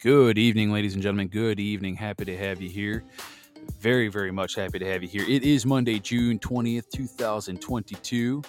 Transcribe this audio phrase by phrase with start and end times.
[0.00, 1.28] Good evening, ladies and gentlemen.
[1.28, 1.94] Good evening.
[1.94, 3.04] Happy to have you here.
[3.80, 5.26] Very, very much happy to have you here.
[5.28, 8.42] It is Monday, June 20th, 2022.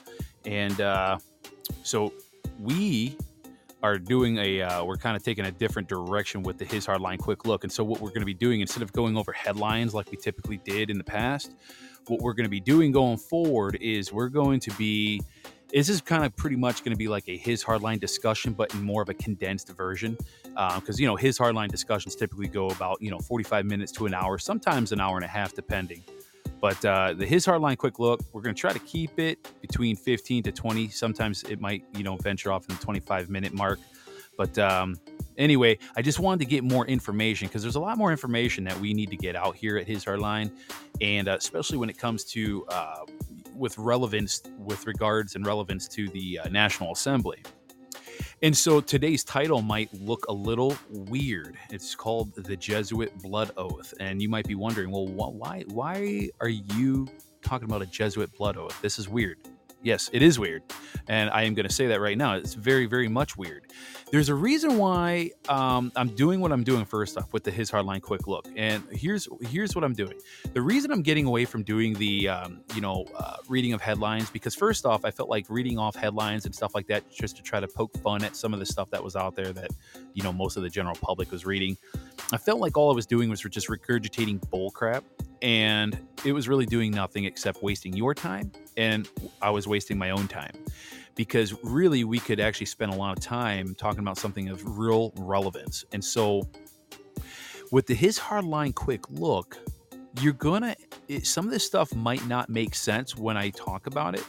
[0.46, 1.18] And uh,
[1.84, 2.14] so
[2.58, 3.18] we
[3.84, 7.20] are doing a, uh, we're kind of taking a different direction with the His Hardline
[7.20, 7.66] Quick Look.
[7.66, 10.16] And so what we're going to be doing, instead of going over headlines like we
[10.16, 11.52] typically did in the past,
[12.08, 15.22] what we're going to be doing going forward is we're going to be
[15.74, 18.74] this is kind of pretty much going to be like a his hardline discussion, but
[18.74, 20.18] in more of a condensed version.
[20.44, 24.06] Because uh, you know his hardline discussions typically go about you know 45 minutes to
[24.06, 26.04] an hour, sometimes an hour and a half, depending.
[26.60, 29.96] But uh, the his hardline quick look, we're going to try to keep it between
[29.96, 30.90] 15 to 20.
[30.90, 33.80] Sometimes it might you know venture off in the 25 minute mark.
[34.38, 35.00] But um,
[35.38, 38.80] anyway, I just wanted to get more information because there's a lot more information that
[38.80, 40.52] we need to get out here at his hardline,
[41.00, 43.06] and uh, especially when it comes to uh,
[43.62, 47.42] with relevance with regards and relevance to the uh, National Assembly.
[48.42, 51.58] And so today's title might look a little weird.
[51.70, 56.50] It's called the Jesuit Blood Oath, and you might be wondering, well, why why are
[56.50, 57.08] you
[57.44, 58.80] talking about a Jesuit blood oath?
[58.82, 59.38] This is weird.
[59.84, 60.64] Yes, it is weird.
[61.08, 62.36] And I am going to say that right now.
[62.36, 63.66] It's very, very much weird.
[64.12, 67.72] There's a reason why um, I'm doing what I'm doing first off with the His
[67.72, 68.48] Hardline Quick Look.
[68.56, 70.14] And here's here's what I'm doing.
[70.54, 74.30] The reason I'm getting away from doing the, um, you know, uh, reading of headlines,
[74.30, 77.42] because first off, I felt like reading off headlines and stuff like that just to
[77.42, 79.72] try to poke fun at some of the stuff that was out there that,
[80.14, 81.78] you know, most of the general public was reading.
[82.34, 85.04] I felt like all I was doing was just regurgitating bull crap.
[85.42, 89.10] and it was really doing nothing except wasting your time and
[89.42, 90.54] I was wasting my own time
[91.16, 95.14] because really we could actually spend a lot of time talking about something of real
[95.18, 95.86] relevance.
[95.92, 96.48] And so
[97.72, 99.58] with the his hardline quick look,
[100.20, 100.76] you're gonna
[101.08, 104.26] it, some of this stuff might not make sense when I talk about it.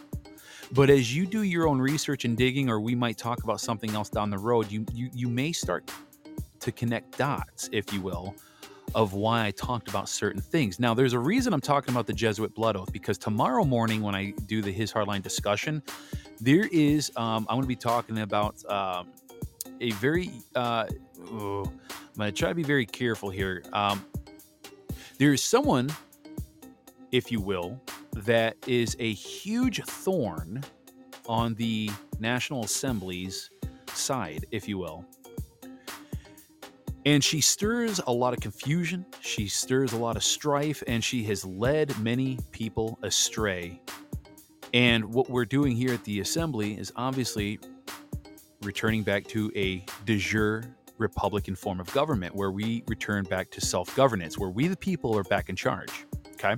[0.72, 3.90] But as you do your own research and digging, or we might talk about something
[3.90, 5.90] else down the road, you you you may start
[6.60, 8.34] to connect dots, if you will,
[8.94, 10.78] of why I talked about certain things.
[10.78, 14.14] Now, there's a reason I'm talking about the Jesuit blood oath because tomorrow morning, when
[14.14, 15.82] I do the His Hardline discussion,
[16.40, 19.08] there is, um, I'm going to be talking about um,
[19.80, 20.86] a very, uh,
[21.30, 23.62] oh, I'm going to try to be very careful here.
[23.72, 24.04] Um,
[25.18, 25.90] there is someone,
[27.12, 27.80] if you will,
[28.14, 30.62] that is a huge thorn
[31.26, 33.50] on the National Assembly's
[33.94, 35.04] side, if you will.
[37.04, 41.24] And she stirs a lot of confusion, she stirs a lot of strife, and she
[41.24, 43.80] has led many people astray.
[44.72, 47.58] And what we're doing here at the assembly is obviously
[48.62, 50.64] returning back to a de jure
[50.98, 55.16] Republican form of government where we return back to self governance, where we, the people,
[55.16, 56.06] are back in charge.
[56.34, 56.56] Okay.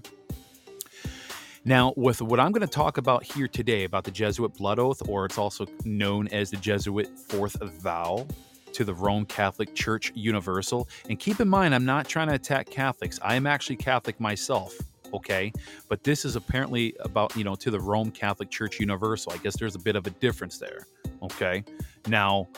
[1.64, 5.00] Now, with what I'm going to talk about here today about the Jesuit blood oath,
[5.08, 8.26] or it's also known as the Jesuit fourth vow,
[8.74, 10.88] to the Rome Catholic Church Universal.
[11.08, 13.18] And keep in mind, I'm not trying to attack Catholics.
[13.22, 14.76] I am actually Catholic myself,
[15.12, 15.52] okay?
[15.88, 19.32] But this is apparently about, you know, to the Rome Catholic Church Universal.
[19.32, 20.86] I guess there's a bit of a difference there,
[21.22, 21.64] okay?
[22.08, 22.48] Now,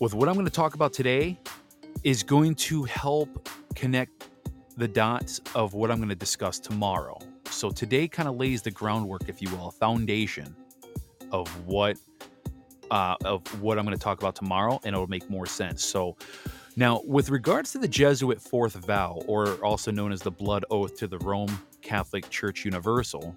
[0.00, 1.38] with what I'm going to talk about today
[2.02, 4.28] is going to help connect
[4.76, 7.18] the dots of what I'm going to discuss tomorrow.
[7.50, 10.56] So today kind of lays the groundwork, if you will, a foundation
[11.30, 11.98] of what
[12.90, 15.84] uh, of what I'm going to talk about tomorrow, and it'll make more sense.
[15.84, 16.16] So,
[16.76, 20.96] now with regards to the Jesuit fourth vow, or also known as the blood oath
[20.98, 23.36] to the Rome Catholic Church Universal,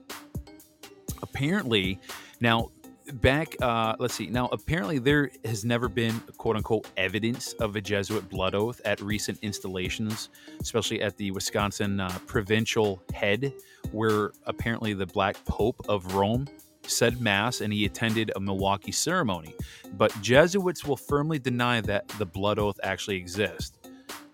[1.21, 1.99] apparently,
[2.39, 2.71] now
[3.15, 7.81] back uh, let's see now apparently there has never been quote unquote evidence of a
[7.81, 10.29] jesuit blood oath at recent installations
[10.61, 13.53] especially at the wisconsin uh, provincial head
[13.91, 16.47] where apparently the black pope of rome
[16.87, 19.53] said Mass and he attended a Milwaukee ceremony.
[19.93, 23.77] But Jesuits will firmly deny that the blood oath actually exists.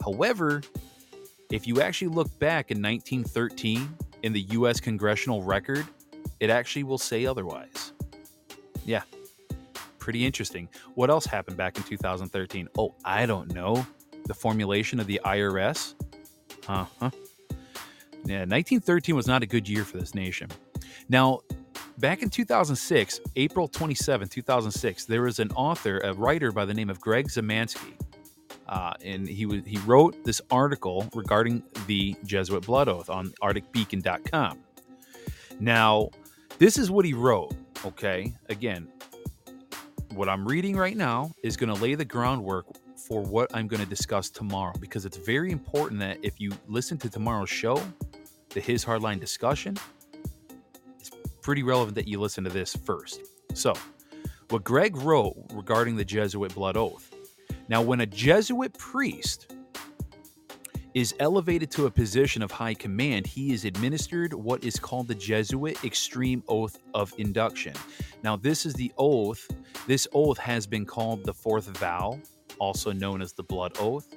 [0.02, 0.62] However,
[1.52, 3.90] if you actually look back in 1913
[4.24, 4.80] in the U.S.
[4.80, 5.86] congressional record,
[6.40, 7.94] it actually will say otherwise.
[8.86, 9.02] Yeah,
[9.98, 10.70] pretty interesting.
[10.96, 12.70] What else happened back in 2013?
[12.78, 13.86] Oh, I don't know.
[14.26, 15.96] The formulation of the IRS?
[16.68, 17.10] Uh huh.
[18.26, 20.50] Yeah, 1913 was not a good year for this nation.
[21.08, 21.40] Now,
[22.00, 26.90] Back in 2006, April 27, 2006, there was an author, a writer by the name
[26.90, 27.92] of Greg Szymanski.
[28.70, 34.60] Uh, and he was he wrote this article regarding the Jesuit blood oath on ArcticBeacon.com.
[35.60, 36.10] Now,
[36.58, 37.54] this is what he wrote.
[37.86, 38.88] Okay, again,
[40.14, 43.84] what I'm reading right now is going to lay the groundwork for what I'm going
[43.84, 47.82] to discuss tomorrow because it's very important that if you listen to tomorrow's show,
[48.52, 49.76] the His Hardline discussion,
[51.42, 53.22] pretty relevant that you listen to this first.
[53.54, 53.74] So,
[54.50, 57.14] what Greg wrote regarding the Jesuit blood oath.
[57.68, 59.54] Now, when a Jesuit priest
[60.96, 65.16] is elevated to a position of high command, he is administered what is called the
[65.16, 67.74] Jesuit Extreme Oath of Induction.
[68.24, 69.48] Now, this is the oath.
[69.86, 72.20] This oath has been called the fourth vow,
[72.58, 74.08] also known as the blood oath.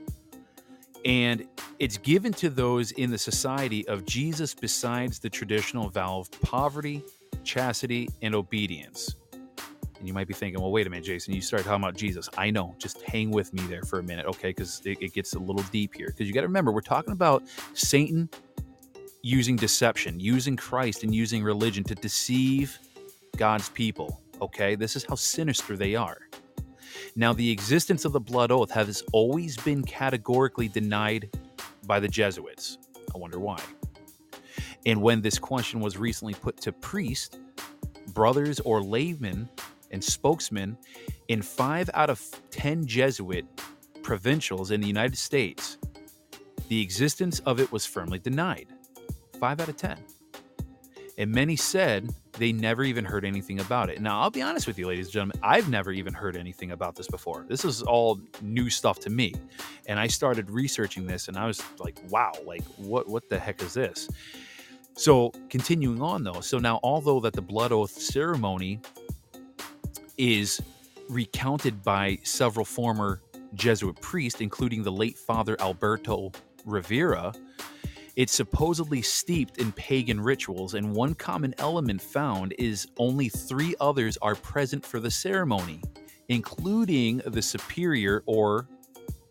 [1.05, 1.47] And
[1.79, 7.03] it's given to those in the society of Jesus besides the traditional vow of poverty,
[7.45, 9.17] chastity, and obedience.
[9.99, 12.29] And you might be thinking, well, wait a minute, Jason, you started talking about Jesus.
[12.37, 12.75] I know.
[12.79, 14.51] Just hang with me there for a minute, okay?
[14.51, 16.09] Because it, it gets a little deep here.
[16.09, 17.45] Because you got to remember, we're talking about
[17.75, 18.29] Satan
[19.23, 22.79] using deception, using Christ, and using religion to deceive
[23.37, 24.75] God's people, okay?
[24.75, 26.19] This is how sinister they are.
[27.15, 31.31] Now, the existence of the blood oath has always been categorically denied
[31.87, 32.79] by the Jesuits.
[33.15, 33.61] I wonder why.
[34.87, 37.39] And when this question was recently put to priests,
[38.15, 39.49] brothers, or laymen
[39.91, 40.79] and spokesmen
[41.29, 43.45] in five out of 10 Jesuit
[44.03, 45.77] provincials in the United States,
[46.69, 48.69] the existence of it was firmly denied.
[49.39, 49.99] Five out of 10.
[51.19, 54.01] And many said they never even heard anything about it.
[54.01, 56.95] Now, I'll be honest with you, ladies and gentlemen, I've never even heard anything about
[56.95, 57.45] this before.
[57.49, 59.35] This is all new stuff to me.
[59.87, 63.63] And I started researching this and I was like, wow, like what what the heck
[63.63, 64.09] is this?
[64.95, 66.41] So, continuing on though.
[66.41, 68.81] So now although that the blood oath ceremony
[70.17, 70.61] is
[71.09, 73.21] recounted by several former
[73.55, 76.33] Jesuit priests, including the late Father Alberto
[76.65, 77.33] Rivera.
[78.15, 84.19] It's supposedly steeped in pagan rituals, and one common element found is only three others
[84.21, 85.81] are present for the ceremony,
[86.29, 88.69] including the superior or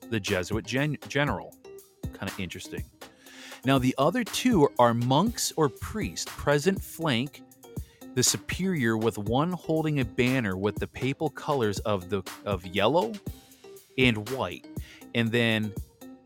[0.09, 1.55] the Jesuit gen- general.
[2.13, 2.83] Kind of interesting.
[3.65, 7.43] Now, the other two are monks or priests present flank
[8.15, 13.13] the superior with one holding a banner with the papal colors of the of yellow
[13.97, 14.65] and white
[15.15, 15.73] and then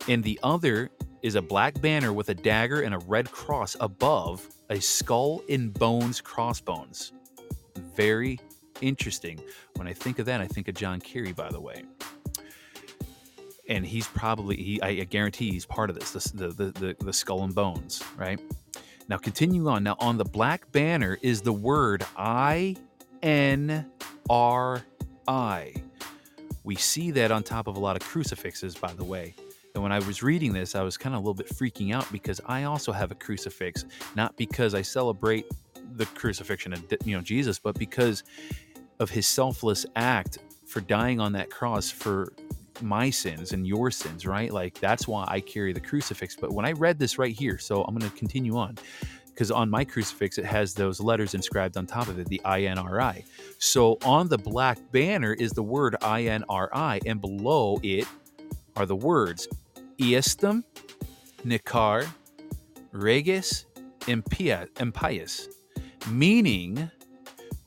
[0.08, 0.90] in the other
[1.22, 5.74] is a black banner with a dagger and a red cross above a skull and
[5.74, 7.14] bones crossbones
[7.96, 8.40] very
[8.82, 9.40] interesting
[9.76, 11.84] when i think of that i think of john kerry by the way
[13.70, 17.44] and he's probably he i guarantee he's part of this the, the, the, the skull
[17.44, 18.40] and bones right
[19.08, 19.84] now, continuing on.
[19.84, 22.76] Now, on the black banner is the word I
[23.22, 23.86] N
[24.30, 24.82] R
[25.28, 25.74] I.
[26.64, 29.36] We see that on top of a lot of crucifixes, by the way.
[29.76, 32.10] And when I was reading this, I was kind of a little bit freaking out
[32.12, 33.86] because I also have a crucifix,
[34.16, 35.46] not because I celebrate
[35.98, 38.24] the crucifixion of you know Jesus, but because
[39.00, 42.32] of his selfless act for dying on that cross for
[42.82, 44.52] my sins and your sins, right?
[44.52, 46.38] Like that's why I carry the crucifix.
[46.38, 48.78] But when I read this right here, so I'm going to continue on
[49.28, 53.26] because on my crucifix it has those letters inscribed on top of it, the INRI.
[53.60, 58.08] So on the black banner is the word INRI, and below it
[58.78, 59.50] are the words
[60.00, 60.64] Iestum,
[61.46, 62.08] Nikar,
[62.92, 63.66] Regis,
[64.08, 65.48] Impius,
[66.10, 66.90] meaning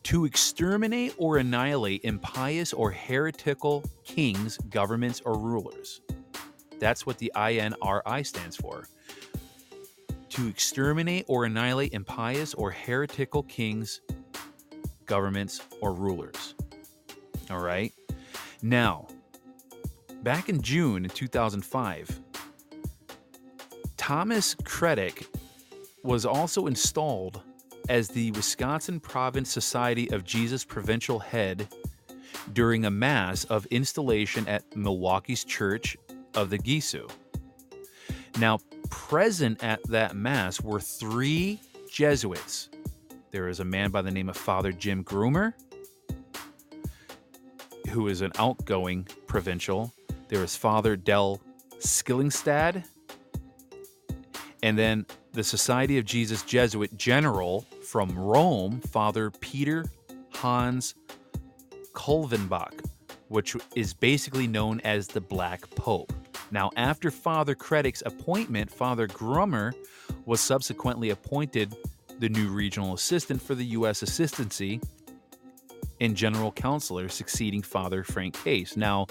[0.05, 6.01] to exterminate or annihilate impious or heretical kings, governments, or rulers.
[6.79, 8.85] That's what the INRI stands for.
[10.31, 14.01] To exterminate or annihilate impious or heretical kings,
[15.07, 16.55] governments, or rulers.
[17.51, 17.93] All right.
[18.63, 19.09] Now,
[20.23, 22.21] back in June in 2005,
[23.97, 25.27] Thomas Krettek
[26.03, 27.43] was also installed
[27.89, 31.69] as the Wisconsin Province Society of Jesus provincial head
[32.53, 35.97] during a mass of installation at Milwaukee's Church
[36.35, 37.11] of the Gesu.
[38.39, 38.59] Now,
[38.91, 41.61] present at that mass were three
[41.91, 42.69] Jesuits.
[43.31, 45.55] There is a man by the name of Father Jim Grummer,
[47.91, 49.93] who is an outgoing provincial.
[50.29, 51.41] There is Father Del
[51.79, 52.85] Skillingstad,
[54.63, 59.87] and then the Society of Jesus Jesuit General from Rome, Father Peter
[60.35, 60.95] Hans
[61.93, 62.85] Kolvenbach,
[63.29, 66.13] which is basically known as the Black Pope.
[66.51, 69.73] Now, after Father Krettek's appointment, Father Grummer
[70.27, 71.75] was subsequently appointed
[72.19, 74.03] the new regional assistant for the U.S.
[74.03, 74.81] Assistancy
[76.01, 78.77] and general counselor, succeeding Father Frank Case.
[78.77, 79.07] Now,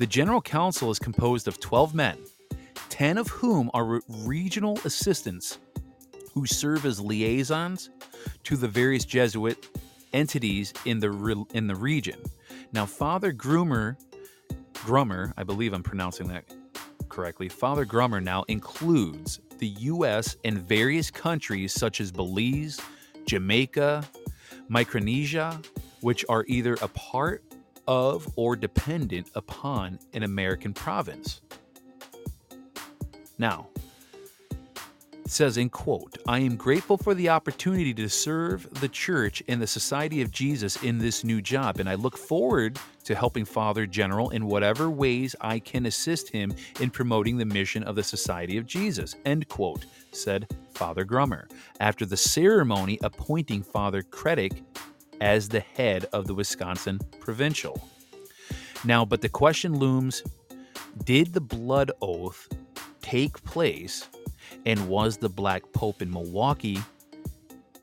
[0.00, 2.16] the general council is composed of 12 men,
[2.88, 5.58] 10 of whom are regional assistants
[6.32, 7.90] who serve as liaisons
[8.44, 9.68] to the various Jesuit
[10.14, 12.18] entities in the re- in the region.
[12.72, 13.98] Now, Father Grumer,
[14.72, 16.44] Grummer, I believe I'm pronouncing that
[17.10, 17.50] correctly.
[17.50, 20.34] Father Grummer now includes the U.S.
[20.46, 22.80] and various countries such as Belize,
[23.26, 24.08] Jamaica,
[24.66, 25.60] Micronesia,
[26.00, 27.44] which are either a part
[27.90, 31.40] of or dependent upon an American province.
[33.36, 33.66] Now,
[35.26, 39.66] says in quote, I am grateful for the opportunity to serve the church and the
[39.66, 44.30] Society of Jesus in this new job, and I look forward to helping Father General
[44.30, 48.66] in whatever ways I can assist him in promoting the mission of the Society of
[48.66, 49.16] Jesus.
[49.24, 51.48] End quote, said Father Grummer
[51.80, 54.62] after the ceremony appointing Father Krettek
[55.20, 57.88] as the head of the Wisconsin Provincial.
[58.84, 60.22] Now, but the question looms
[61.04, 62.48] did the blood oath
[63.02, 64.08] take place
[64.66, 66.78] and was the Black Pope in Milwaukee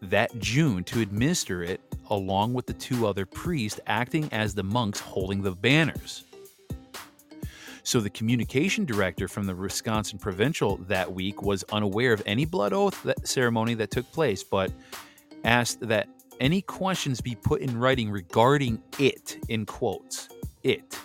[0.02, 5.00] that June to administer it along with the two other priests acting as the monks
[5.00, 6.24] holding the banners?
[7.84, 12.74] So the communication director from the Wisconsin Provincial that week was unaware of any blood
[12.74, 14.74] oath ceremony that took place, but
[15.46, 20.30] asked that any questions be put in writing regarding it, in quotes,
[20.64, 20.98] it,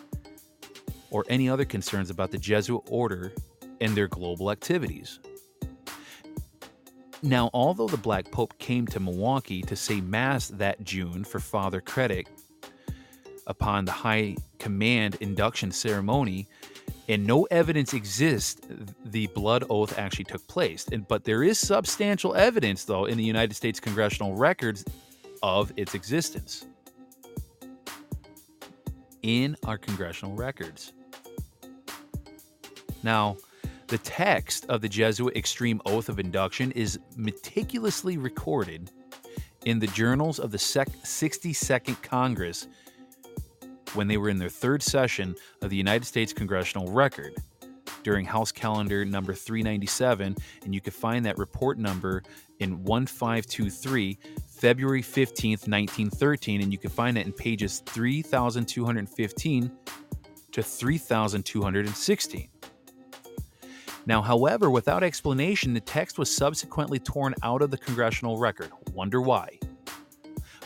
[1.10, 3.32] or any other concerns about the Jesuit order
[3.80, 5.18] and their global activities.
[7.22, 11.80] Now, although the Black Pope came to Milwaukee to say Mass that June for Father
[11.80, 12.26] Krettek
[13.46, 16.48] upon the High Command induction ceremony,
[17.08, 18.60] and no evidence exists
[19.04, 20.86] the blood oath actually took place.
[20.90, 24.84] And, but there is substantial evidence, though, in the United States congressional records
[25.42, 26.66] of its existence.
[29.22, 30.92] In our congressional records.
[33.02, 33.37] Now,
[33.87, 38.90] the text of the Jesuit Extreme Oath of Induction is meticulously recorded
[39.64, 42.66] in the journals of the 62nd Congress
[43.94, 47.34] when they were in their third session of the United States Congressional Record
[48.02, 52.22] during House Calendar number 397, and you can find that report number
[52.62, 59.73] in 1523, February 15th, 1913, and you can find it in pages 3215
[60.52, 62.49] to 3216.
[64.04, 68.71] Now, however, without explanation, the text was subsequently torn out of the congressional record.
[68.92, 69.59] Wonder why?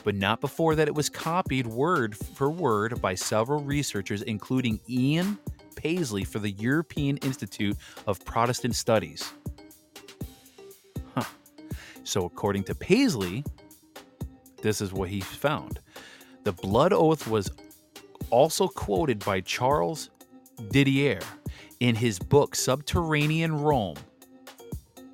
[0.05, 5.39] But not before that it was copied word for word by several researchers, including Ian
[5.75, 7.77] Paisley for the European Institute
[8.07, 9.33] of Protestant Studies.
[12.07, 13.43] So, according to Paisley,
[14.63, 15.81] this is what he found.
[16.45, 17.51] The blood oath was
[18.31, 20.11] also quoted by Charles
[20.71, 21.19] Didier
[21.81, 23.97] in his book Subterranean Rome,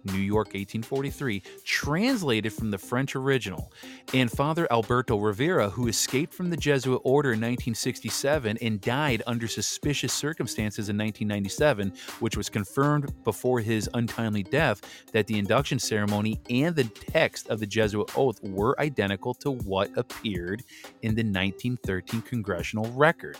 [0.04, 3.72] New York 1843, translated from the French original,
[4.14, 9.48] and Father Alberto Rivera, who escaped from the Jesuit order in 1967 and died under
[9.48, 16.40] suspicious circumstances in 1997, which was confirmed before his untimely death that the induction ceremony
[16.50, 20.62] and the text of the Jesuit oath were identical to what appeared
[21.02, 23.38] in the 1913 congressional record.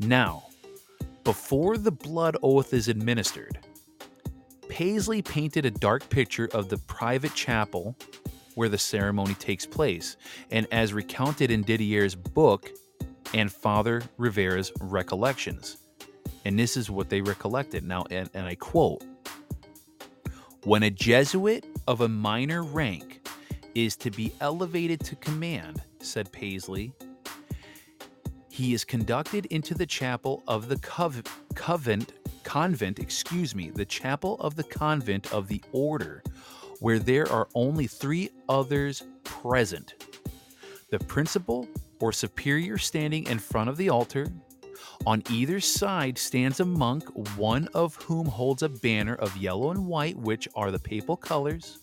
[0.00, 0.44] Now,
[1.22, 3.58] before the blood oath is administered,
[4.68, 7.94] Paisley painted a dark picture of the private chapel
[8.54, 10.16] where the ceremony takes place,
[10.50, 12.70] and as recounted in Didier's book
[13.34, 15.76] and Father Rivera's recollections.
[16.44, 17.84] And this is what they recollected.
[17.84, 19.04] Now, and, and I quote
[20.64, 23.28] When a Jesuit of a minor rank
[23.74, 26.92] is to be elevated to command, said Paisley,
[28.50, 31.22] he is conducted into the chapel of the cov-
[31.54, 36.22] convent, convent, excuse me, the chapel of the convent of the order,
[36.80, 39.94] where there are only three others present.
[40.90, 41.68] The principal
[42.00, 44.26] or superior standing in front of the altar.
[45.06, 47.04] On either side stands a monk,
[47.36, 51.78] one of whom holds a banner of yellow and white, which are the papal colors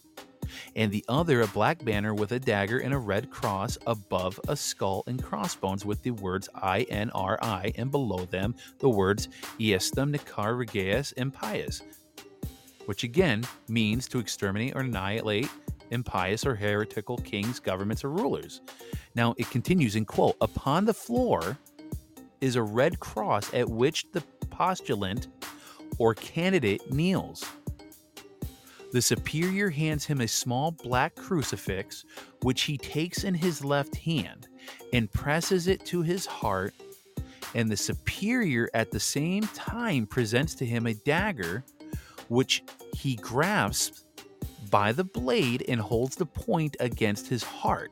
[0.75, 4.55] and the other a black banner with a dagger and a red cross above a
[4.55, 11.13] skull and crossbones with the words INRI and below them the words Iestem Nicar Regias
[11.17, 11.81] Impious,
[12.87, 15.49] which again means to exterminate or annihilate
[15.91, 18.61] impious or heretical kings, governments, or rulers.
[19.13, 21.57] Now it continues in quote, upon the floor
[22.41, 25.27] is a red cross at which the postulant
[25.97, 27.43] or candidate kneels.
[28.93, 32.05] The superior hands him a small black crucifix,
[32.43, 34.47] which he takes in his left hand
[34.93, 36.73] and presses it to his heart.
[37.53, 41.65] And the superior at the same time presents to him a dagger,
[42.29, 44.03] which he grasps
[44.69, 47.91] by the blade and holds the point against his heart.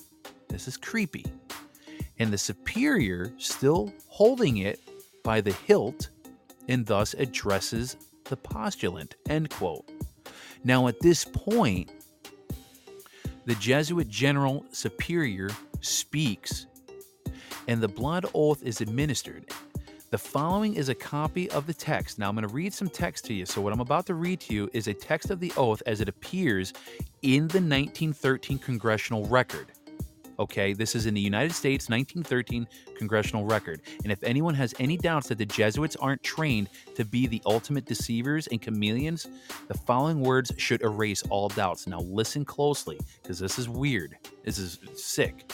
[0.49, 1.25] This is creepy.
[2.19, 4.79] And the superior, still holding it
[5.23, 6.09] by the hilt,
[6.67, 9.15] and thus addresses the postulant.
[9.29, 9.89] End quote.
[10.63, 11.91] Now, at this point,
[13.45, 15.49] the Jesuit General Superior
[15.81, 16.65] speaks
[17.67, 19.45] and the blood oath is administered.
[20.11, 22.19] The following is a copy of the text.
[22.19, 23.45] Now, I'm going to read some text to you.
[23.45, 25.99] So, what I'm about to read to you is a text of the oath as
[25.99, 26.73] it appears
[27.23, 29.71] in the 1913 congressional record.
[30.37, 33.81] Okay, this is in the United States 1913 congressional record.
[34.03, 37.85] And if anyone has any doubts that the Jesuits aren't trained to be the ultimate
[37.85, 39.27] deceivers and chameleons,
[39.69, 41.87] the following words should erase all doubts.
[41.87, 44.17] Now listen closely because this is weird.
[44.43, 45.51] This is sick.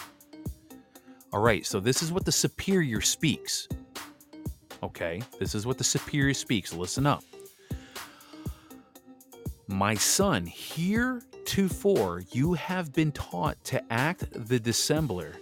[1.31, 3.69] All right, so this is what the superior speaks.
[4.83, 6.73] Okay, this is what the superior speaks.
[6.73, 7.23] Listen up.
[9.67, 15.35] My son, heretofore you have been taught to act the dissembler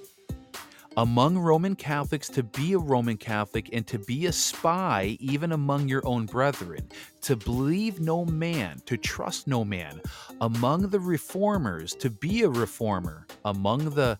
[0.98, 5.88] among Roman Catholics to be a Roman Catholic and to be a spy even among
[5.88, 6.90] your own brethren,
[7.22, 10.02] to believe no man, to trust no man,
[10.42, 14.20] among the reformers to be a reformer, among the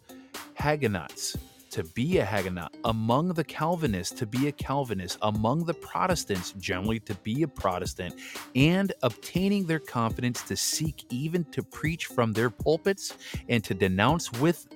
[0.56, 1.38] Huguenots
[1.72, 7.00] to be a Huguenot, among the Calvinists to be a Calvinist, among the Protestants generally
[7.02, 8.16] to be a Protestant,
[8.56, 13.16] and obtaining their confidence to seek even to preach from their pulpits
[13.48, 14.68] and to denounce with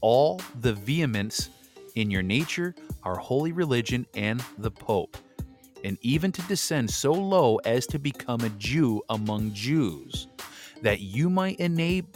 [0.00, 1.50] all the vehemence
[1.94, 5.16] in your nature our holy religion and the Pope,
[5.84, 10.28] and even to descend so low as to become a Jew among Jews
[10.84, 11.56] that you might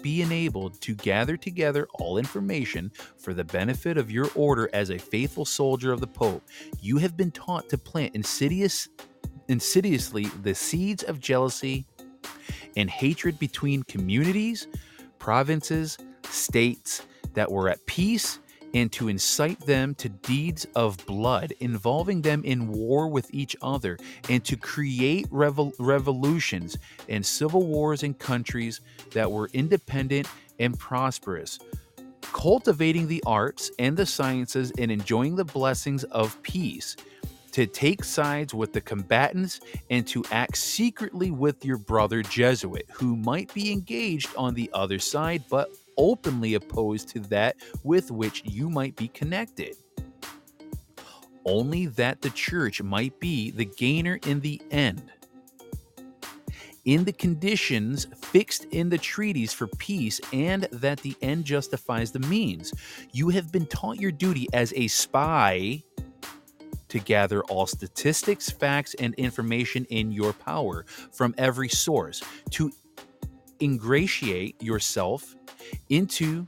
[0.02, 4.98] be enabled to gather together all information for the benefit of your order as a
[4.98, 6.42] faithful soldier of the Pope.
[6.78, 8.90] You have been taught to plant insidious,
[9.48, 11.86] insidiously the seeds of jealousy
[12.76, 14.68] and hatred between communities,
[15.18, 18.38] provinces, states that were at peace
[18.74, 23.98] and to incite them to deeds of blood, involving them in war with each other,
[24.28, 26.76] and to create revol- revolutions
[27.08, 28.80] and civil wars in countries
[29.12, 30.28] that were independent
[30.58, 31.58] and prosperous.
[32.20, 36.96] Cultivating the arts and the sciences and enjoying the blessings of peace,
[37.52, 43.16] to take sides with the combatants and to act secretly with your brother Jesuit, who
[43.16, 48.70] might be engaged on the other side but openly opposed to that with which you
[48.70, 49.76] might be connected.
[51.44, 55.10] Only that the church might be the gainer in the end.
[56.84, 62.20] In the conditions fixed in the treaties for peace, and that the end justifies the
[62.20, 62.72] means.
[63.12, 65.82] You have been taught your duty as a spy
[66.88, 72.72] to gather all statistics, facts, and information in your power from every source, to
[73.60, 75.36] ingratiate yourself
[75.88, 76.44] into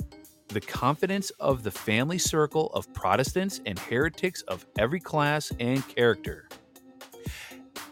[0.49, 6.49] the confidence of the family circle of Protestants and heretics of every class and character,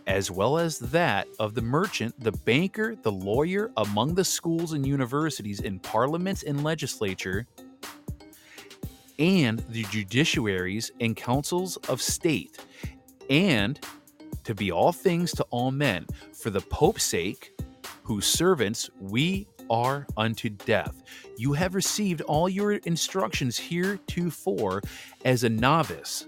[0.07, 4.87] as well as that of the merchant, the banker, the lawyer among the schools and
[4.87, 7.47] universities, in parliaments and legislature,
[9.19, 12.59] and the judiciaries and councils of state,
[13.31, 13.79] and
[14.45, 17.53] to be all things to all men, for the Pope's sake,
[18.03, 21.03] whose servants we are unto death.
[21.37, 24.83] You have received all your instructions heretofore
[25.25, 26.27] as a novice,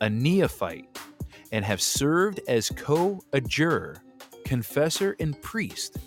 [0.00, 0.98] a neophyte,
[1.52, 4.02] and have served as co adjurer,
[4.44, 5.98] confessor, and priest.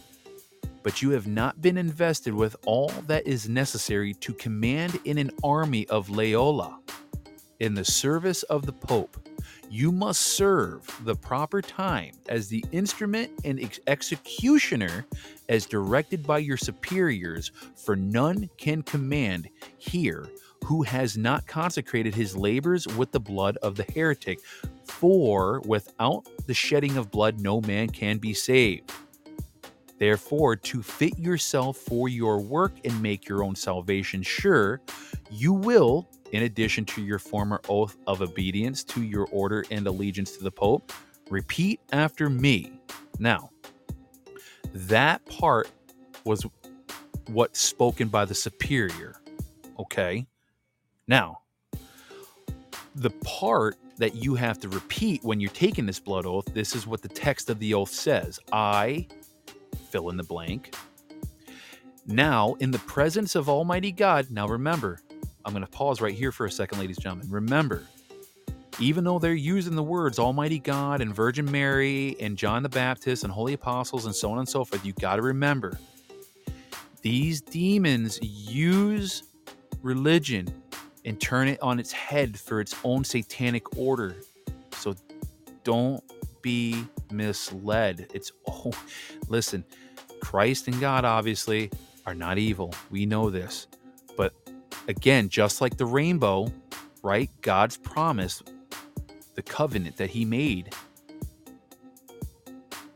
[0.83, 5.31] But you have not been invested with all that is necessary to command in an
[5.43, 6.79] army of Loyola
[7.59, 9.29] in the service of the Pope
[9.73, 15.03] you must serve the proper time as the instrument and ex- executioner
[15.49, 20.29] as directed by your superiors, for none can command here
[20.63, 24.39] who has not consecrated his labors with the blood of the heretic.
[24.83, 28.91] For without the shedding of blood, no man can be saved.
[29.97, 34.81] Therefore, to fit yourself for your work and make your own salvation sure,
[35.31, 40.36] you will in addition to your former oath of obedience to your order and allegiance
[40.36, 40.91] to the Pope,
[41.30, 42.74] repeat after me.
[43.19, 43.52] Now,
[44.74, 45.69] that part
[46.26, 46.46] was
[47.28, 49.22] what's spoken by the superior.
[49.80, 50.26] Okay.
[51.08, 51.39] Now,
[52.96, 56.88] the part that you have to repeat when you're taking this blood oath, this is
[56.88, 59.08] what the text of the oath says I
[59.91, 60.76] fill in the blank.
[62.08, 65.00] Now, in the presence of Almighty God, now remember,
[65.45, 67.29] I'm going to pause right here for a second, ladies and gentlemen.
[67.29, 67.84] Remember,
[68.79, 73.23] even though they're using the words Almighty God and Virgin Mary and John the Baptist
[73.23, 75.77] and Holy Apostles and so on and so forth, you got to remember
[77.01, 79.23] these demons use
[79.82, 80.47] religion
[81.06, 84.15] and turn it on its head for its own satanic order.
[84.71, 84.95] So
[85.65, 86.01] don't
[86.41, 88.08] be misled.
[88.13, 88.71] It's oh,
[89.27, 89.65] listen,
[90.21, 91.69] Christ and God obviously
[92.06, 92.73] are not evil.
[92.89, 93.67] We know this.
[94.88, 96.52] Again, just like the rainbow,
[97.02, 97.30] right?
[97.41, 98.43] God's promise,
[99.36, 100.74] the covenant that he made.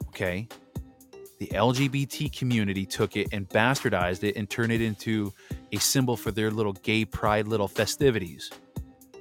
[0.09, 0.47] Okay.
[1.39, 5.31] The LGBT community took it and bastardized it and turned it into
[5.71, 8.49] a symbol for their little gay pride little festivities.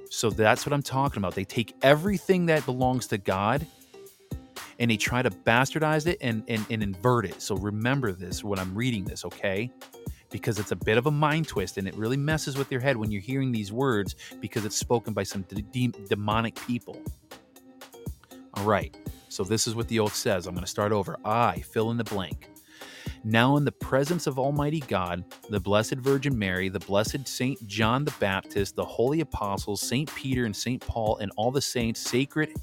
[0.09, 1.35] So that's what I'm talking about.
[1.35, 3.65] They take everything that belongs to God
[4.79, 7.41] and they try to bastardize it and, and, and invert it.
[7.41, 9.71] So remember this when I'm reading this, okay?
[10.29, 12.97] Because it's a bit of a mind twist and it really messes with your head
[12.97, 17.01] when you're hearing these words because it's spoken by some de- demonic people.
[18.55, 18.95] All right,
[19.29, 20.47] so this is what the oath says.
[20.47, 21.17] I'm going to start over.
[21.23, 22.49] I fill in the blank.
[23.23, 28.05] Now, in the presence of Almighty God, the Blessed Virgin Mary, the Blessed Saint John
[28.05, 32.53] the Baptist, the holy apostles, Saint Peter and Saint Paul, and all the saints, sacred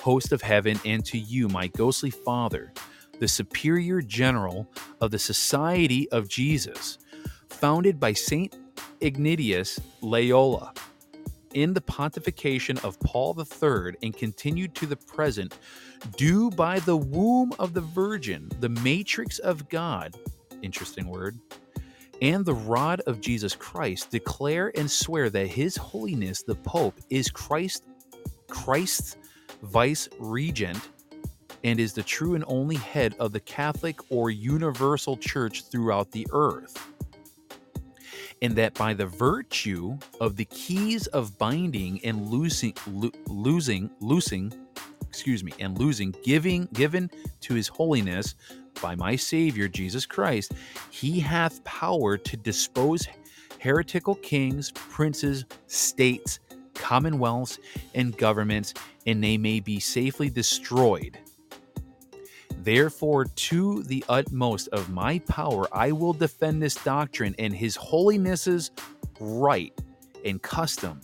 [0.00, 2.72] host of heaven, and to you, my ghostly Father,
[3.18, 4.66] the Superior General
[5.00, 6.98] of the Society of Jesus,
[7.48, 8.56] founded by Saint
[9.00, 10.72] Ignatius Loyola
[11.54, 15.58] in the pontification of Paul III and continued to the present,
[16.16, 20.14] do by the womb of the Virgin, the matrix of God,
[20.62, 21.38] interesting word,
[22.20, 27.30] and the rod of Jesus Christ, declare and swear that His Holiness the Pope is
[27.30, 27.84] Christ,
[28.48, 29.16] Christ's
[29.62, 30.90] vice regent
[31.64, 36.26] and is the true and only head of the Catholic or universal church throughout the
[36.32, 36.76] earth.
[38.42, 44.52] And that by the virtue of the keys of binding and losing, lo- losing, losing,
[45.08, 48.34] excuse me, and losing, giving, given to His Holiness
[48.82, 50.52] by my Savior Jesus Christ,
[50.90, 53.08] He hath power to dispose
[53.58, 56.38] heretical kings, princes, states,
[56.74, 57.58] commonwealths,
[57.94, 58.74] and governments,
[59.06, 61.18] and they may be safely destroyed.
[62.66, 68.72] Therefore, to the utmost of my power, I will defend this doctrine and His Holiness's
[69.20, 69.72] right
[70.24, 71.00] and custom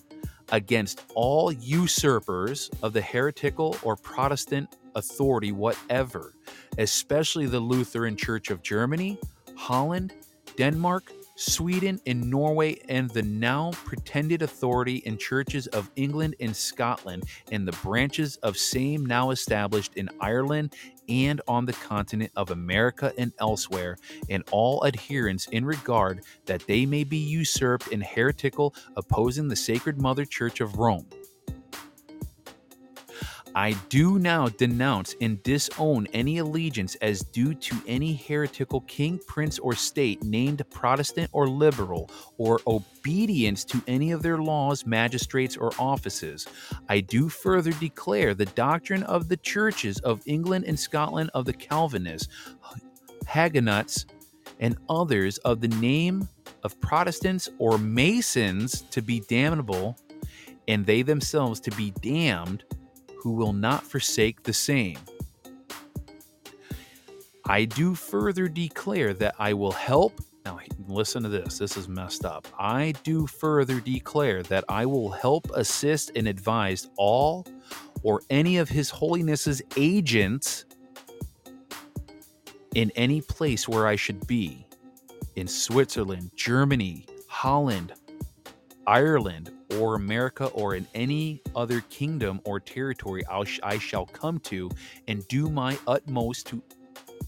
[0.50, 6.34] against all usurpers of the heretical or Protestant authority whatever,
[6.78, 9.16] especially the Lutheran Church of Germany,
[9.54, 10.14] Holland,
[10.56, 17.24] Denmark, Sweden and Norway, and the now pretended authority in churches of England and Scotland,
[17.50, 20.74] and the branches of same now established in Ireland
[21.08, 23.98] and on the continent of America and elsewhere,
[24.30, 30.00] and all adherents in regard that they may be usurped and heretical, opposing the Sacred
[30.00, 31.06] Mother Church of Rome.
[33.54, 39.58] I do now denounce and disown any allegiance as due to any heretical king, prince,
[39.58, 45.70] or state named Protestant or liberal, or obedience to any of their laws, magistrates, or
[45.78, 46.46] offices.
[46.88, 51.52] I do further declare the doctrine of the churches of England and Scotland of the
[51.52, 52.28] Calvinists,
[53.28, 54.06] Huguenots,
[54.60, 56.26] and others of the name
[56.62, 59.98] of Protestants or Masons to be damnable,
[60.68, 62.64] and they themselves to be damned
[63.22, 64.98] who will not forsake the same.
[67.46, 70.20] I do further declare that I will help.
[70.44, 70.58] Now,
[70.88, 71.58] listen to this.
[71.58, 72.48] This is messed up.
[72.58, 77.46] I do further declare that I will help, assist, and advise all
[78.02, 80.64] or any of His Holiness's agents
[82.74, 84.66] in any place where I should be
[85.36, 87.92] in Switzerland, Germany, Holland,
[88.84, 94.70] Ireland, or America or in any other kingdom or territory I shall come to
[95.08, 96.62] and do my utmost to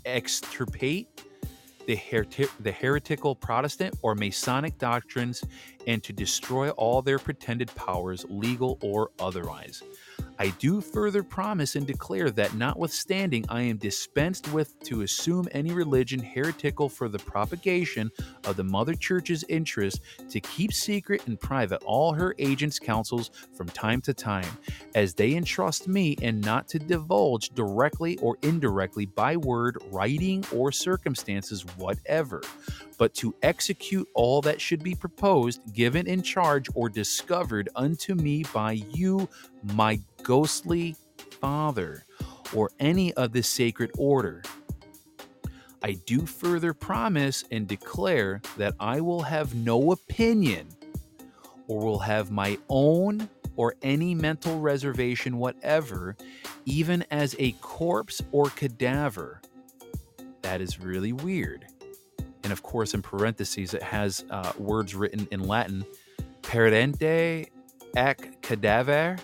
[0.04, 1.24] extirpate
[1.86, 1.98] the,
[2.60, 5.44] the heretical Protestant or Masonic doctrines
[5.86, 9.82] and to destroy all their pretended powers, legal or otherwise.
[10.38, 15.72] I do further promise and declare that notwithstanding I am dispensed with to assume any
[15.72, 18.10] religion heretical for the propagation
[18.44, 23.68] of the Mother Church's interest, to keep secret and private all her agents' counsels from
[23.68, 24.48] time to time,
[24.94, 30.72] as they entrust me, and not to divulge directly or indirectly by word, writing, or
[30.72, 32.42] circumstances whatever,
[32.98, 38.44] but to execute all that should be proposed, given in charge, or discovered unto me
[38.52, 39.28] by you,
[39.74, 40.96] my ghostly
[41.40, 42.04] father,
[42.52, 44.42] or any of the sacred order.
[45.82, 50.68] I do further promise and declare that I will have no opinion
[51.68, 56.16] or will have my own or any mental reservation whatever,
[56.64, 59.40] even as a corpse or cadaver.
[60.42, 61.66] That is really weird.
[62.42, 65.84] And of course, in parentheses, it has uh, words written in Latin,
[66.42, 67.48] perente
[67.96, 69.16] ec cadaver.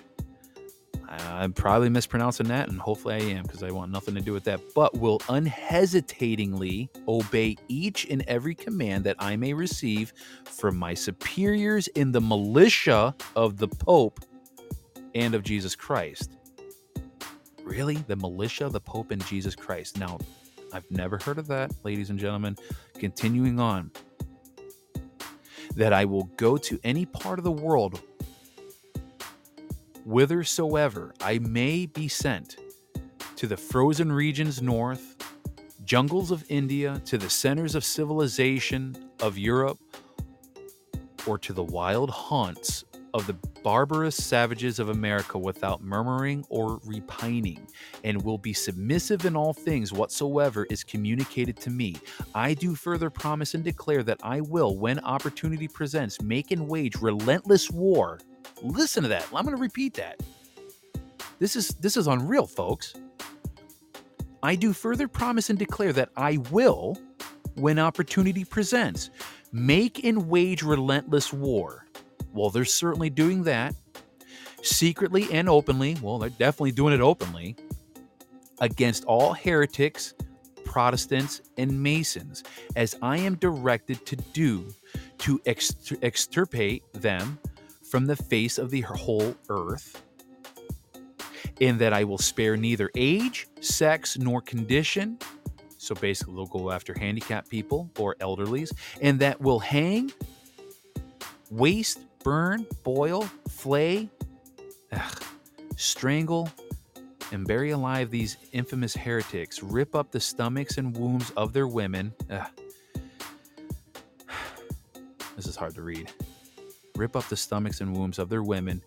[1.10, 4.44] I'm probably mispronouncing that, and hopefully I am because I want nothing to do with
[4.44, 4.60] that.
[4.76, 10.12] But will unhesitatingly obey each and every command that I may receive
[10.44, 14.20] from my superiors in the militia of the Pope
[15.16, 16.30] and of Jesus Christ.
[17.64, 17.96] Really?
[17.96, 19.98] The militia, the Pope, and Jesus Christ.
[19.98, 20.18] Now,
[20.72, 22.56] I've never heard of that, ladies and gentlemen.
[22.94, 23.90] Continuing on,
[25.74, 28.00] that I will go to any part of the world
[30.04, 32.56] whithersoever I may be sent,
[33.36, 35.16] to the frozen regions north,
[35.84, 39.78] jungles of India, to the centers of civilization of Europe,
[41.26, 47.66] or to the wild haunts of the barbarous savages of America without murmuring or repining,
[48.04, 51.96] and will be submissive in all things whatsoever is communicated to me.
[52.34, 56.96] I do further promise and declare that I will, when opportunity presents, make and wage
[56.96, 58.20] relentless war
[58.62, 59.24] Listen to that.
[59.34, 60.20] I'm going to repeat that.
[61.38, 62.94] This is this is unreal, folks.
[64.42, 66.98] I do further promise and declare that I will,
[67.54, 69.10] when opportunity presents,
[69.52, 71.86] make and wage relentless war.
[72.32, 73.74] Well, they're certainly doing that
[74.62, 75.96] secretly and openly.
[76.02, 77.56] Well, they're definitely doing it openly
[78.60, 80.14] against all heretics,
[80.64, 82.44] Protestants, and Masons,
[82.76, 84.72] as I am directed to do
[85.18, 87.38] to extirpate them
[87.90, 90.00] from the face of the whole earth,
[91.58, 95.18] in that I will spare neither age, sex, nor condition.
[95.76, 98.72] So basically, they'll go after handicapped people or elderlies,
[99.02, 100.12] and that will hang,
[101.50, 104.08] waste, burn, boil, flay,
[104.92, 105.22] ugh,
[105.76, 106.48] strangle,
[107.32, 112.12] and bury alive these infamous heretics, rip up the stomachs and wombs of their women.
[112.30, 112.46] Ugh.
[115.36, 116.12] This is hard to read
[117.00, 118.82] rip up the stomachs and wombs of their women,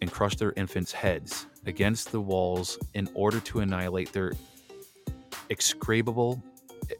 [0.00, 4.32] and crush their infants' heads against the walls in order to annihilate their
[5.50, 6.42] execrable,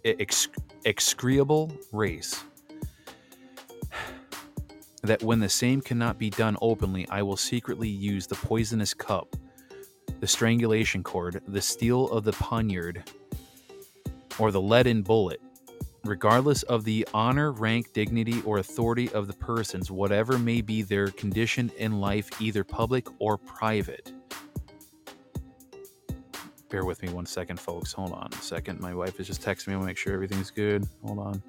[0.05, 0.49] ex,
[0.85, 2.45] execrable race.
[5.05, 9.35] That when the same cannot be done openly, I will secretly use the poisonous cup,
[10.21, 13.03] the strangulation cord, the steel of the poniard,
[14.39, 15.41] or the leaden bullet
[16.05, 21.09] regardless of the honor, rank, dignity, or authority of the persons, whatever may be their
[21.09, 24.13] condition in life, either public or private.
[26.71, 27.93] Bear with me one second, folks.
[27.93, 28.81] Hold on a second.
[28.81, 30.87] My wife is just texting me to make sure everything's good.
[31.05, 31.43] Hold on.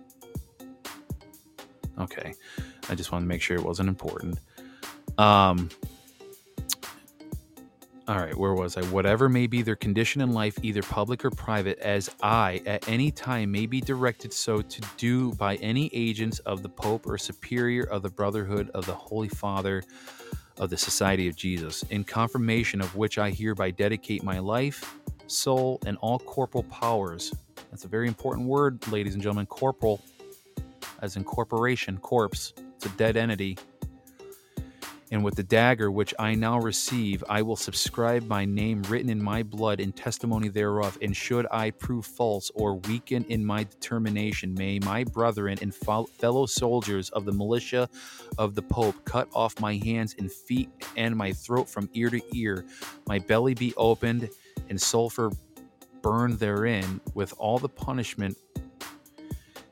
[2.00, 2.34] Okay.
[2.90, 4.38] I just wanted to make sure it wasn't important.
[5.18, 5.70] Um,
[8.06, 8.84] all right, where was I?
[8.86, 13.12] Whatever may be their condition in life, either public or private, as I at any
[13.12, 17.84] time may be directed so to do by any agents of the Pope or Superior
[17.84, 19.84] of the Brotherhood of the Holy Father
[20.58, 25.80] of the Society of Jesus, in confirmation of which I hereby dedicate my life, soul,
[25.86, 27.34] and all corporal powers.
[27.72, 29.46] That's a very important word, ladies and gentlemen.
[29.46, 30.02] Corporal,
[31.02, 32.54] as in corporation, corpse.
[32.76, 33.58] It's a dead entity
[35.14, 39.24] and with the dagger which I now receive, I will subscribe my name written in
[39.24, 40.98] my blood in testimony thereof.
[41.04, 46.48] And should I prove false or weaken in my determination, may my brethren and fellow
[46.48, 47.88] soldiers of the militia
[48.40, 52.20] of the Pope cut off my hands and feet and my throat from ear to
[52.36, 52.66] ear,
[53.06, 54.32] my belly be opened,
[54.70, 55.30] and sulfur
[56.02, 58.36] burned therein, with all the punishment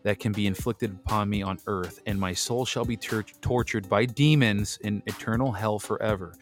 [0.03, 3.87] that can be inflicted upon me on earth, and my soul shall be tor- tortured
[3.87, 6.33] by demons in eternal hell forever.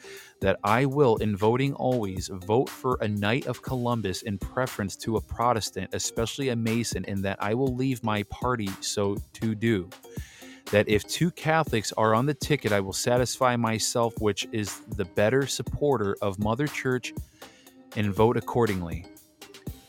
[0.42, 5.18] That I will, in voting always, vote for a Knight of Columbus in preference to
[5.18, 9.90] a Protestant, especially a Mason, and that I will leave my party so to do.
[10.72, 15.06] That if two Catholics are on the ticket, I will satisfy myself which is the
[15.06, 17.14] better supporter of Mother Church
[17.98, 19.06] and vote accordingly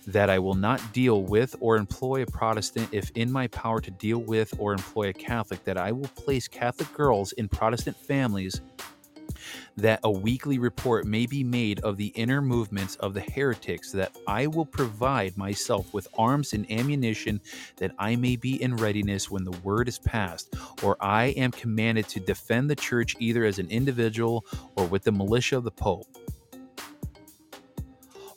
[0.07, 3.91] that I will not deal with or employ a Protestant if in my power to
[3.91, 8.61] deal with or employ a Catholic, that I will place Catholic girls in Protestant families,
[9.77, 14.17] that a weekly report may be made of the inner movements of the heretics, that
[14.27, 17.41] I will provide myself with arms and ammunition,
[17.77, 22.09] that I may be in readiness when the word is passed, or I am commanded
[22.09, 24.45] to defend the church either as an individual
[24.77, 26.07] or with the militia of the Pope.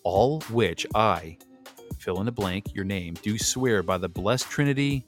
[0.03, 1.37] All which I,
[2.03, 5.05] fill in the blank, your name, do swear by the blessed Trinity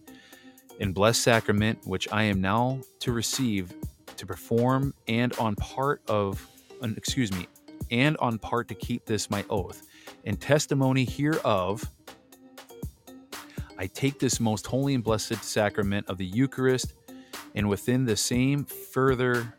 [0.80, 3.74] and blessed sacrament which I am now to receive
[4.16, 6.48] to perform and on part of
[6.82, 7.48] excuse me
[7.92, 9.84] and on part to keep this my oath.
[10.24, 11.84] In testimony hereof
[13.78, 16.94] I take this most holy and blessed sacrament of the Eucharist
[17.56, 19.54] and within the same further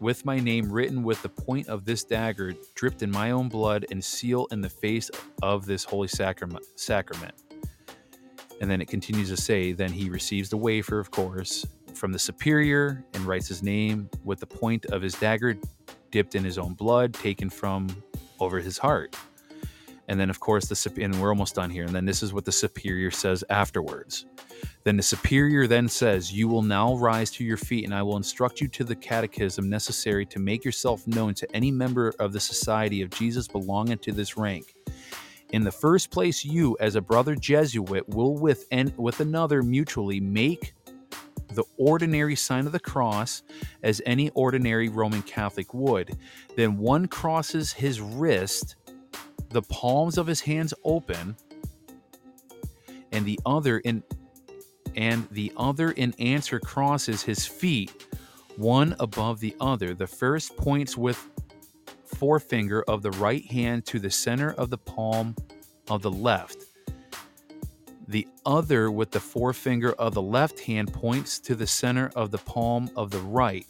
[0.00, 3.86] with my name written with the point of this dagger dripped in my own blood
[3.90, 5.10] and seal in the face
[5.42, 7.34] of this holy sacrament sacrament.
[8.60, 12.18] And then it continues to say then he receives the wafer of course from the
[12.18, 15.56] superior and writes his name with the point of his dagger
[16.10, 17.88] dipped in his own blood taken from
[18.40, 19.16] over his heart
[20.08, 22.44] and then of course the and we're almost done here and then this is what
[22.44, 24.26] the superior says afterwards
[24.84, 28.16] then the superior then says, You will now rise to your feet, and I will
[28.16, 32.40] instruct you to the catechism necessary to make yourself known to any member of the
[32.40, 34.74] society of Jesus belonging to this rank.
[35.52, 40.20] In the first place, you, as a brother Jesuit, will with and with another mutually
[40.20, 40.74] make
[41.48, 43.42] the ordinary sign of the cross
[43.82, 46.18] as any ordinary Roman Catholic would.
[46.56, 48.74] Then one crosses his wrist,
[49.54, 51.36] the palms of his hands open,
[53.12, 54.02] and the other in
[54.96, 58.06] and the other in answer crosses his feet,
[58.56, 59.94] one above the other.
[59.94, 61.30] The first points with
[62.04, 65.36] forefinger of the right hand to the center of the palm
[65.88, 66.64] of the left.
[68.06, 72.38] The other with the forefinger of the left hand points to the center of the
[72.38, 73.66] palm of the right.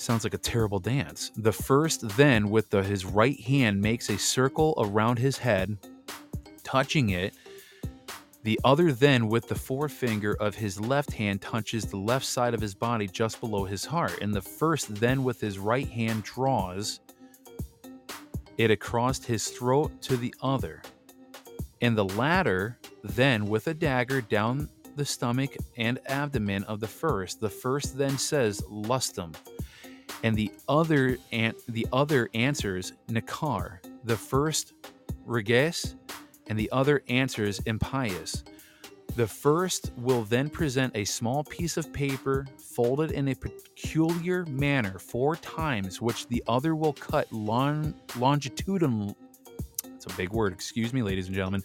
[0.00, 1.30] Sounds like a terrible dance.
[1.36, 5.76] The first then with the, his right hand makes a circle around his head,
[6.64, 7.34] touching it
[8.42, 12.60] the other then, with the forefinger of his left hand, touches the left side of
[12.60, 14.18] his body just below his heart.
[14.22, 17.00] And the first then, with his right hand, draws
[18.56, 20.80] it across his throat to the other.
[21.82, 27.40] And the latter then, with a dagger, down the stomach and abdomen of the first.
[27.40, 29.34] The first then says, Lustum.
[30.22, 33.78] And the other, an- the other answers, Nakar.
[34.04, 34.72] The first,
[35.26, 35.96] Reges
[36.48, 38.42] and the other answers impious.
[39.16, 44.98] The first will then present a small piece of paper folded in a peculiar manner
[44.98, 49.14] four times, which the other will cut long, longitudinally.
[49.84, 51.62] It's a big word, excuse me, ladies and gentlemen.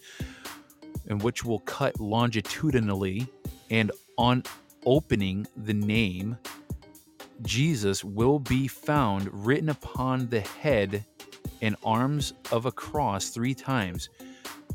[1.08, 3.28] And which will cut longitudinally,
[3.70, 4.42] and on
[4.84, 6.36] opening the name,
[7.42, 11.04] Jesus will be found written upon the head
[11.62, 14.08] and arms of a cross three times.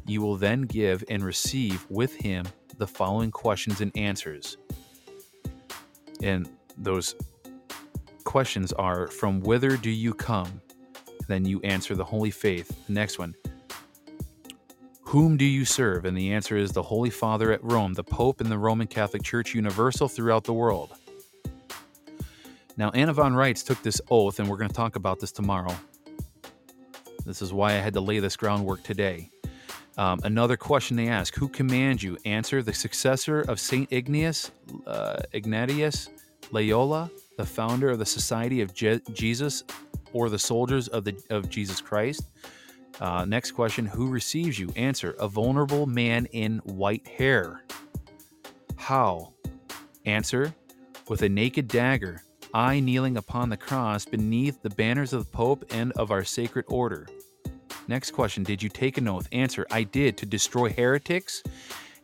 [0.06, 2.46] You will then give and receive with him
[2.78, 4.58] the following questions and answers.
[6.22, 7.16] And those
[8.24, 10.62] questions are From whither do you come?
[11.28, 12.86] Then you answer the Holy Faith.
[12.88, 13.36] The next one
[15.04, 16.06] Whom do you serve?
[16.06, 19.24] And the answer is the Holy Father at Rome, the Pope, and the Roman Catholic
[19.24, 20.94] Church universal throughout the world.
[22.78, 25.76] Now, Anna von Reitz took this oath, and we're going to talk about this tomorrow.
[27.26, 29.30] This is why I had to lay this groundwork today.
[29.98, 32.18] Um, another question they ask Who commands you?
[32.26, 33.92] Answer the successor of St.
[33.92, 34.52] Ignatius,
[34.88, 36.10] uh, Ignatius
[36.52, 39.64] Loyola, the founder of the Society of Je- Jesus,
[40.14, 42.30] or the soldiers of, the, of Jesus Christ.
[43.00, 44.72] Uh, next question Who receives you?
[44.76, 47.64] Answer A vulnerable man in white hair.
[48.78, 49.34] How?
[50.06, 50.54] Answer
[51.10, 55.64] With a naked dagger, I kneeling upon the cross beneath the banners of the Pope
[55.72, 57.08] and of our sacred order.
[57.88, 59.28] Next question Did you take an oath?
[59.32, 61.44] Answer I did to destroy heretics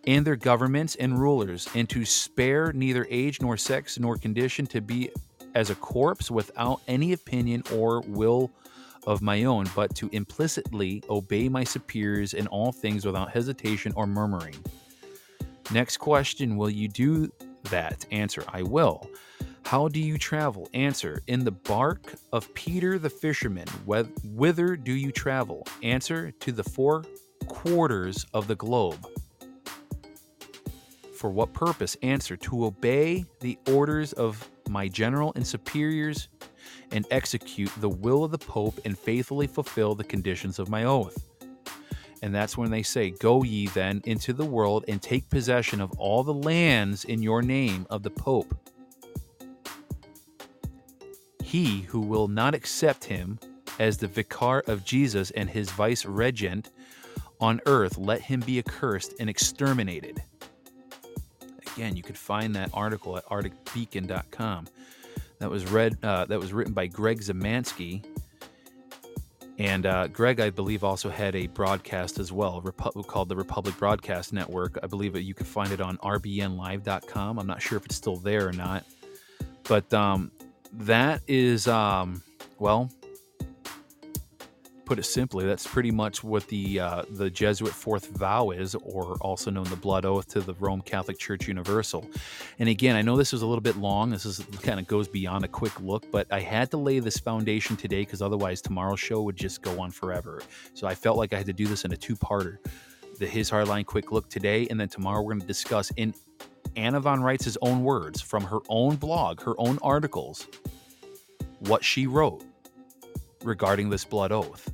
[0.05, 4.79] and their governments and rulers, and to spare neither age nor sex nor condition, to
[4.79, 5.11] be
[5.53, 8.49] as a corpse without any opinion or will
[9.05, 14.07] of my own, but to implicitly obey my superiors in all things without hesitation or
[14.07, 14.55] murmuring.
[15.71, 17.29] Next question Will you do
[17.63, 18.05] that?
[18.11, 19.09] Answer I will.
[19.67, 20.69] How do you travel?
[20.73, 23.67] Answer In the bark of Peter the fisherman.
[24.23, 25.67] Whither do you travel?
[25.83, 27.03] Answer To the four
[27.47, 29.05] quarters of the globe.
[31.17, 31.97] For what purpose?
[32.01, 36.29] Answer To obey the orders of my general and superiors
[36.93, 41.27] and execute the will of the Pope and faithfully fulfill the conditions of my oath.
[42.21, 45.91] And that's when they say, Go ye then into the world and take possession of
[45.99, 48.57] all the lands in your name of the Pope
[51.47, 53.39] he who will not accept him
[53.79, 56.71] as the vicar of Jesus and his vice regent
[57.39, 60.21] on earth, let him be accursed and exterminated.
[61.73, 64.67] Again, you could find that article at arcticbeacon.com.
[65.39, 65.97] That was read.
[66.03, 68.03] Uh, that was written by Greg Szymanski,
[69.57, 73.77] and uh, Greg, I believe, also had a broadcast as well, Repu- called the Republic
[73.77, 74.79] Broadcast Network.
[74.83, 77.39] I believe you can find it on rbnlive.com.
[77.39, 78.83] I'm not sure if it's still there or not,
[79.63, 80.31] but um,
[80.73, 82.21] that is um
[82.59, 82.89] well
[84.87, 89.17] put it simply, that's pretty much what the uh, the Jesuit fourth vow is, or
[89.19, 92.09] also known the blood oath to the Rome Catholic Church Universal.
[92.57, 94.09] And again, I know this is a little bit long.
[94.09, 97.17] This is kind of goes beyond a quick look, but I had to lay this
[97.17, 100.41] foundation today because otherwise tomorrow's show would just go on forever.
[100.73, 102.57] So I felt like I had to do this in a two-parter.
[103.19, 106.13] The His Hardline quick look today, and then tomorrow we're going to discuss in
[106.75, 110.47] Anna von Reitz's own words from her own blog, her own articles,
[111.59, 112.43] what she wrote
[113.43, 114.71] regarding this blood oath.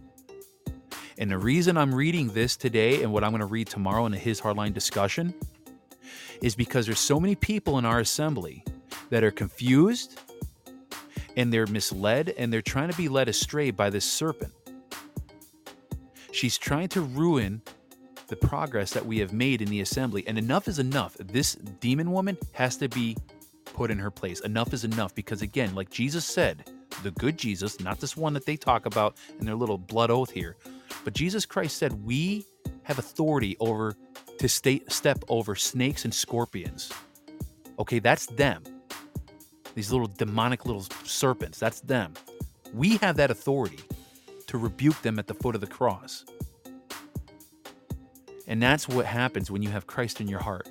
[1.17, 4.13] And the reason I'm reading this today and what I'm going to read tomorrow in
[4.13, 5.33] a His Hardline discussion
[6.41, 8.63] is because there's so many people in our assembly
[9.09, 10.19] that are confused
[11.37, 14.53] and they're misled and they're trying to be led astray by this serpent.
[16.31, 17.61] She's trying to ruin
[18.33, 20.23] the progress that we have made in the assembly.
[20.25, 21.15] And enough is enough.
[21.19, 23.15] This demon woman has to be
[23.65, 24.39] put in her place.
[24.39, 26.67] Enough is enough because, again, like Jesus said,
[27.03, 30.31] the good Jesus, not this one that they talk about in their little blood oath
[30.31, 30.55] here,
[31.03, 32.47] but Jesus Christ said, We
[32.83, 33.95] have authority over
[34.39, 36.91] to step over snakes and scorpions.
[37.77, 38.63] Okay, that's them.
[39.75, 42.15] These little demonic little serpents, that's them.
[42.73, 43.79] We have that authority
[44.47, 46.25] to rebuke them at the foot of the cross.
[48.47, 50.69] And that's what happens when you have Christ in your heart.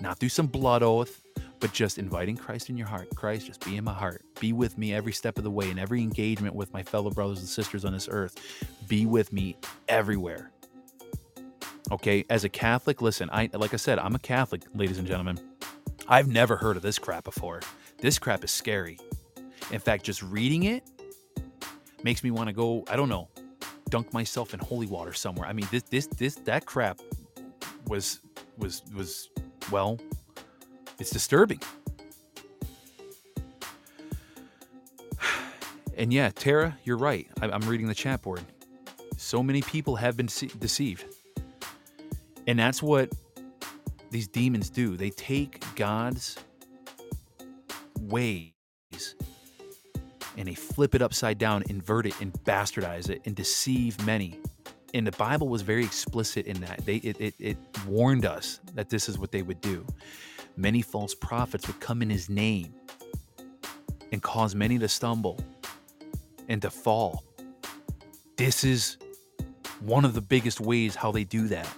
[0.00, 1.22] Not through some blood oath,
[1.60, 3.08] but just inviting Christ in your heart.
[3.14, 4.22] Christ, just be in my heart.
[4.40, 7.38] Be with me every step of the way in every engagement with my fellow brothers
[7.38, 8.36] and sisters on this earth.
[8.88, 9.56] Be with me
[9.88, 10.50] everywhere.
[11.92, 15.38] Okay, as a Catholic, listen, I like I said, I'm a Catholic, ladies and gentlemen.
[16.08, 17.60] I've never heard of this crap before.
[17.98, 18.98] This crap is scary.
[19.70, 20.82] In fact, just reading it
[22.02, 23.28] makes me want to go, I don't know,
[23.94, 25.48] dunk myself in holy water somewhere.
[25.48, 26.98] I mean, this this this that crap
[27.86, 28.18] was
[28.58, 29.30] was was
[29.70, 30.00] well,
[30.98, 31.60] it's disturbing.
[35.96, 37.28] And yeah, Tara, you're right.
[37.40, 38.42] I'm reading the chat board.
[39.16, 40.26] So many people have been
[40.58, 41.04] deceived.
[42.48, 43.12] And that's what
[44.10, 44.96] these demons do.
[44.96, 46.36] They take God's
[48.00, 48.50] ways
[50.36, 54.38] and they flip it upside down, invert it, and bastardize it and deceive many.
[54.92, 56.84] And the Bible was very explicit in that.
[56.84, 57.56] They it, it, it
[57.86, 59.84] warned us that this is what they would do.
[60.56, 62.72] Many false prophets would come in his name
[64.12, 65.40] and cause many to stumble
[66.48, 67.24] and to fall.
[68.36, 68.98] This is
[69.80, 71.68] one of the biggest ways how they do that.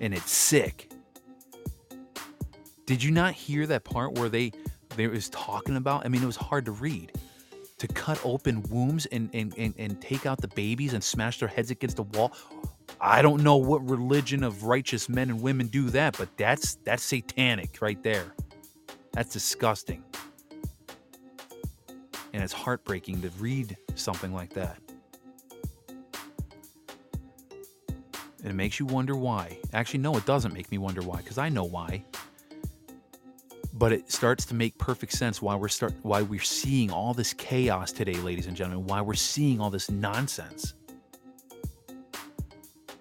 [0.00, 0.90] And it's sick.
[2.86, 4.52] Did you not hear that part where they
[4.96, 6.04] they was talking about?
[6.04, 7.12] I mean, it was hard to read.
[7.78, 11.48] To cut open wombs and, and, and, and take out the babies and smash their
[11.48, 12.32] heads against the wall.
[13.00, 17.02] I don't know what religion of righteous men and women do that, but that's that's
[17.02, 18.32] satanic right there.
[19.12, 20.02] That's disgusting.
[22.32, 24.78] And it's heartbreaking to read something like that.
[28.42, 29.58] And it makes you wonder why.
[29.72, 32.04] Actually, no, it doesn't make me wonder why, because I know why.
[33.78, 37.34] But it starts to make perfect sense why we're start why we're seeing all this
[37.34, 40.74] chaos today, ladies and gentlemen, why we're seeing all this nonsense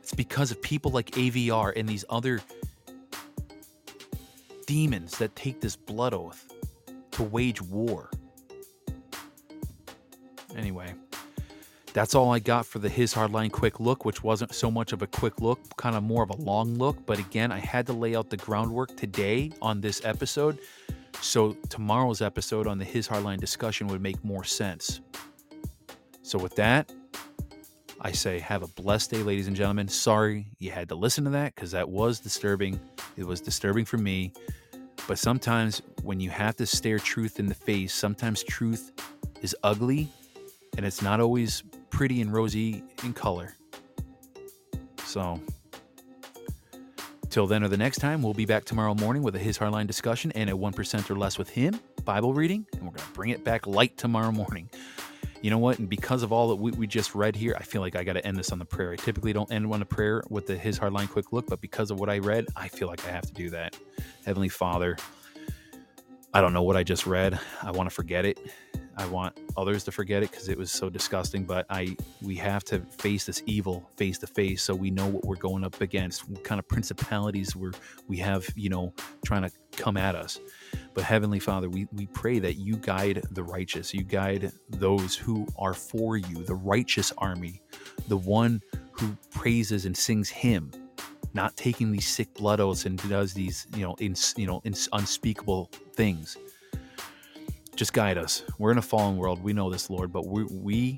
[0.05, 2.39] It's because of people like AVR and these other
[4.67, 6.51] demons that take this blood oath
[7.11, 8.11] to wage war.
[10.55, 10.93] Anyway,
[11.95, 15.01] that's all I got for the His Hardline quick look, which wasn't so much of
[15.01, 17.05] a quick look, kind of more of a long look.
[17.05, 20.59] But again, I had to lay out the groundwork today on this episode.
[21.21, 24.99] So tomorrow's episode on the His Hardline discussion would make more sense.
[26.21, 26.91] So with that,
[28.01, 29.87] I say, have a blessed day, ladies and gentlemen.
[29.87, 32.77] Sorry you had to listen to that because that was disturbing.
[33.15, 34.33] It was disturbing for me.
[35.07, 38.91] But sometimes when you have to stare truth in the face, sometimes truth
[39.41, 40.09] is ugly
[40.75, 43.55] and it's not always pretty and rosy in color.
[45.05, 45.39] So,
[47.29, 49.87] till then or the next time, we'll be back tomorrow morning with a His Hardline
[49.87, 52.65] discussion and a 1% or less with him Bible reading.
[52.73, 54.69] And we're going to bring it back light tomorrow morning
[55.45, 55.77] you know what?
[55.77, 58.13] And because of all that we, we just read here, I feel like I got
[58.13, 58.91] to end this on the prayer.
[58.91, 61.91] I typically don't end on a prayer with the His Hardline Quick Look, but because
[61.91, 63.77] of what I read, I feel like I have to do that.
[64.25, 64.97] Heavenly Father,
[66.33, 67.39] I don't know what I just read.
[67.61, 68.39] I want to forget it.
[68.97, 71.43] I want others to forget it because it was so disgusting.
[71.43, 75.25] But I, we have to face this evil face to face, so we know what
[75.25, 77.73] we're going up against, what kind of principalities we're
[78.07, 78.93] we have, you know,
[79.25, 80.39] trying to come at us.
[80.93, 85.47] But Heavenly Father, we, we pray that you guide the righteous, you guide those who
[85.57, 87.61] are for you, the righteous army,
[88.07, 90.71] the one who praises and sings hymn,
[91.33, 94.61] not taking these sick blood oaths and does these, you know, you know,
[94.93, 96.37] unspeakable things.
[97.75, 98.43] Just guide us.
[98.57, 99.43] We're in a fallen world.
[99.43, 100.97] We know this, Lord, but we, we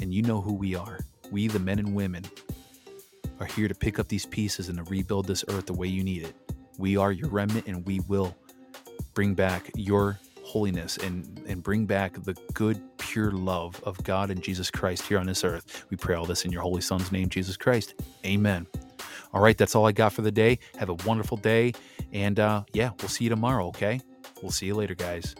[0.00, 1.00] And you know who we are.
[1.30, 2.24] We, the men and women,
[3.40, 6.04] are here to pick up these pieces and to rebuild this earth the way you
[6.04, 6.34] need it.
[6.78, 8.36] We are your remnant and we will
[9.14, 14.42] bring back your holiness and, and bring back the good, pure love of God and
[14.42, 15.86] Jesus Christ here on this earth.
[15.90, 17.94] We pray all this in your holy son's name, Jesus Christ.
[18.24, 18.66] Amen.
[19.32, 20.58] All right, that's all I got for the day.
[20.78, 21.74] Have a wonderful day.
[22.12, 24.00] And uh, yeah, we'll see you tomorrow, okay?
[24.42, 25.34] We'll see you later, guys.